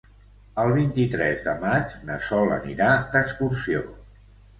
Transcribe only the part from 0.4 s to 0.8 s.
El